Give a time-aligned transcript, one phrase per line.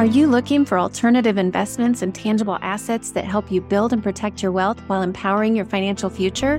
[0.00, 4.42] Are you looking for alternative investments and tangible assets that help you build and protect
[4.42, 6.58] your wealth while empowering your financial future?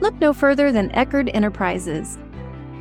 [0.00, 2.18] Look no further than Eckard Enterprises.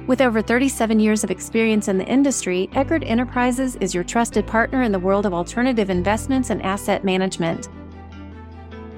[0.06, 4.82] With over 37 years of experience in the industry, Eckard Enterprises is your trusted partner
[4.82, 7.70] in the world of alternative investments and asset management.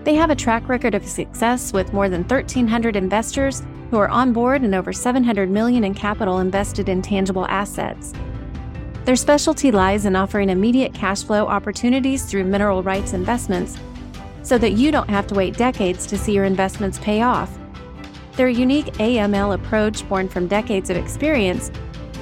[0.03, 3.61] They have a track record of success with more than 1,300 investors
[3.91, 8.13] who are on board and over 700 million in capital invested in tangible assets.
[9.07, 13.77] Their specialty lies in offering immediate cash flow opportunities through mineral rights investments
[14.43, 17.57] so that you don't have to wait decades to see your investments pay off.
[18.35, 21.71] Their unique AML approach, born from decades of experience,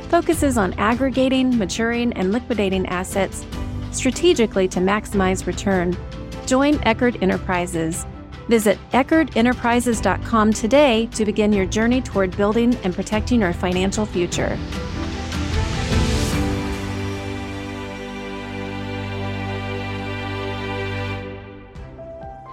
[0.09, 3.43] focuses on aggregating, maturing, and liquidating assets
[3.89, 5.97] strategically to maximize return.
[6.45, 8.05] Join Eckard Enterprises.
[8.47, 14.55] Visit EckardEnterprises.com today to begin your journey toward building and protecting your financial future.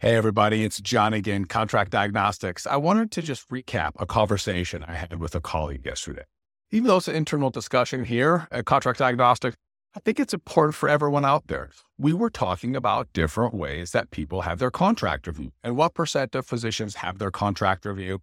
[0.00, 2.68] Hey, everybody, it's Jon again, Contract Diagnostics.
[2.68, 6.22] I wanted to just recap a conversation I had with a colleague yesterday.
[6.70, 9.56] Even though it's an internal discussion here at Contract Diagnostics,
[9.96, 11.70] I think it's important for everyone out there.
[11.98, 16.32] We were talking about different ways that people have their contract review and what percent
[16.36, 18.20] of physicians have their contract review,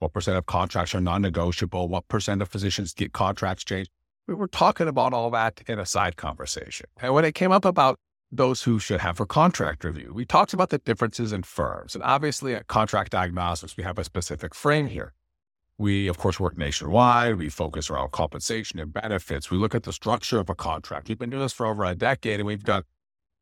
[0.00, 3.92] what percent of contracts are non negotiable, what percent of physicians get contracts changed.
[4.26, 6.86] We were talking about all that in a side conversation.
[7.00, 8.00] And when it came up about
[8.36, 10.12] those who should have a contract review.
[10.14, 11.94] We talked about the differences in firms.
[11.94, 15.12] And obviously, at Contract Diagnostics, we have a specific frame here.
[15.76, 17.36] We, of course, work nationwide.
[17.36, 19.50] We focus around compensation and benefits.
[19.50, 21.08] We look at the structure of a contract.
[21.08, 22.84] We've been doing this for over a decade and we've done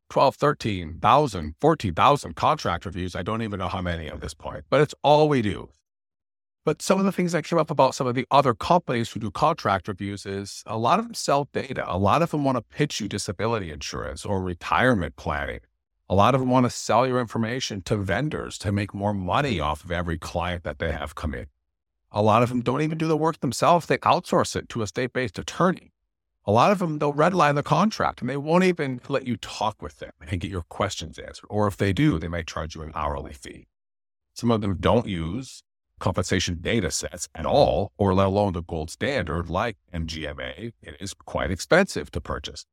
[0.09, 3.15] 12, 13,000, 14,000 contract reviews.
[3.15, 5.69] I don't even know how many at this point, but it's all we do.
[6.65, 9.19] But some of the things that came up about some of the other companies who
[9.19, 11.83] do contract reviews is a lot of them sell data.
[11.87, 15.59] A lot of them want to pitch you disability insurance or retirement planning.
[16.09, 19.59] A lot of them want to sell your information to vendors to make more money
[19.59, 21.47] off of every client that they have come in.
[22.13, 23.87] A lot of them don't even do the work themselves.
[23.87, 25.91] They outsource it to a state based attorney.
[26.45, 29.81] A lot of them, they'll redline the contract and they won't even let you talk
[29.81, 31.47] with them and get your questions answered.
[31.49, 33.67] Or if they do, they may charge you an hourly fee.
[34.33, 35.63] Some of them don't use
[36.03, 41.13] compensation data sets at all, or let alone the gold standard like MGMA, it is
[41.13, 42.65] quite expensive to purchase.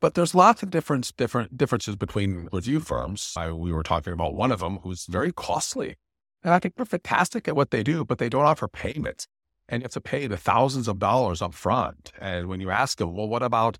[0.00, 3.32] But there's lots of different, different differences between review firms.
[3.36, 5.94] I, we were talking about one of them who's very costly.
[6.42, 9.28] And I think they're fantastic at what they do, but they don't offer payments.
[9.68, 12.10] And you have to pay the thousands of dollars up front.
[12.20, 13.78] And when you ask them, well, what about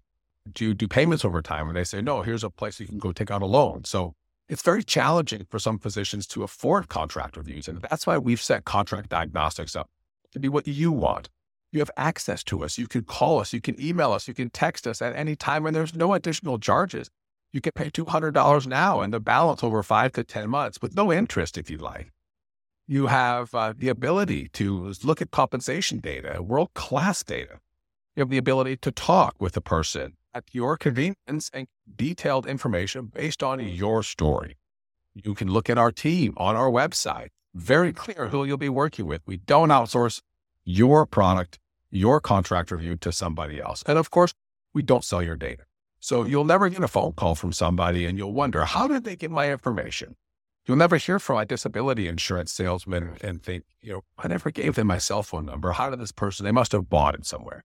[0.50, 1.66] do you do payments over time?
[1.66, 3.82] And they say, no, here's a place you can go take out a loan.
[3.84, 4.14] So
[4.54, 7.66] it's very challenging for some physicians to afford contract reviews.
[7.66, 9.90] And that's why we've set contract diagnostics up
[10.30, 11.28] to be what you want.
[11.72, 12.78] You have access to us.
[12.78, 13.52] You can call us.
[13.52, 14.28] You can email us.
[14.28, 17.10] You can text us at any time, and there's no additional charges.
[17.52, 21.12] You can pay $200 now and the balance over five to 10 months with no
[21.12, 22.12] interest if you'd like.
[22.86, 27.58] You have uh, the ability to look at compensation data, world class data.
[28.14, 33.06] You have the ability to talk with a person at your convenience and detailed information
[33.06, 34.56] based on your story.
[35.14, 37.28] You can look at our team on our website.
[37.54, 39.22] Very clear who you'll be working with.
[39.26, 40.20] We don't outsource
[40.64, 43.84] your product, your contract review to somebody else.
[43.86, 44.34] And of course,
[44.72, 45.62] we don't sell your data.
[46.00, 49.14] So you'll never get a phone call from somebody and you'll wonder, how did they
[49.14, 50.16] get my information?
[50.66, 54.74] You'll never hear from a disability insurance salesman and think, you know, I never gave
[54.74, 55.72] them my cell phone number.
[55.72, 57.64] How did this person, they must have bought it somewhere.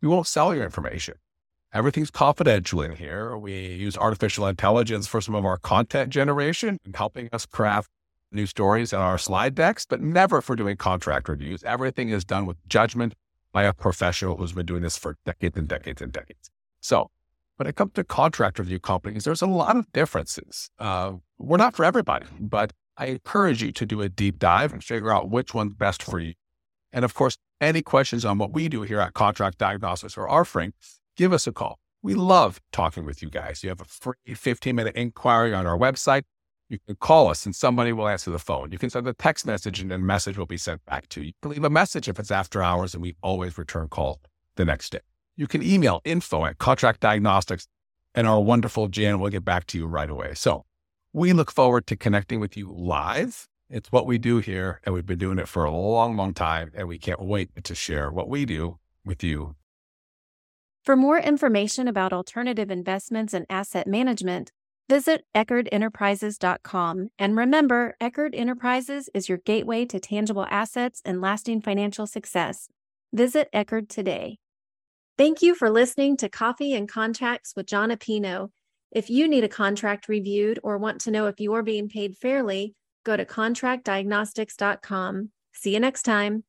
[0.00, 1.14] We won't sell your information.
[1.74, 3.36] Everything's confidential in here.
[3.36, 7.90] We use artificial intelligence for some of our content generation and helping us craft
[8.30, 11.64] new stories in our slide decks, but never for doing contract reviews.
[11.64, 13.14] Everything is done with judgment
[13.52, 16.48] by a professional who's been doing this for decades and decades and decades.
[16.80, 17.10] So
[17.56, 20.70] when it comes to contract review companies, there's a lot of differences.
[20.78, 24.82] Uh, we're not for everybody, but I encourage you to do a deep dive and
[24.82, 26.34] figure out which one's best for you.
[26.92, 30.72] And of course, any questions on what we do here at Contract Diagnostics or offering,
[31.16, 31.78] give us a call.
[32.02, 33.62] We love talking with you guys.
[33.62, 36.22] You have a free 15 minute inquiry on our website.
[36.68, 38.72] You can call us and somebody will answer the phone.
[38.72, 41.26] You can send a text message and a message will be sent back to you.
[41.26, 44.20] You can leave a message if it's after hours and we always return call
[44.56, 45.00] the next day.
[45.36, 47.66] You can email info at contract diagnostics
[48.14, 50.34] and our wonderful Jan will get back to you right away.
[50.34, 50.64] So
[51.16, 53.46] We look forward to connecting with you live.
[53.70, 56.72] It's what we do here, and we've been doing it for a long, long time,
[56.74, 59.54] and we can't wait to share what we do with you.
[60.84, 64.52] For more information about alternative investments and asset management,
[64.86, 67.08] visit EckardEnterprises.com.
[67.18, 72.68] And remember, Eckard Enterprises is your gateway to tangible assets and lasting financial success.
[73.14, 74.36] Visit Eckard today.
[75.16, 78.50] Thank you for listening to Coffee and Contracts with Jon Appino.
[78.92, 82.74] If you need a contract reviewed or want to know if you're being paid fairly,
[83.04, 85.30] go to contractdiagnostics.com.
[85.54, 86.44] See you next time.